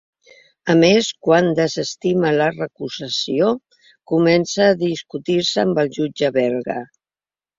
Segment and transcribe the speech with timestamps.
[0.73, 3.51] A més, quan desestima la recusació
[4.13, 6.79] comença a discutir-se amb el jutge belga.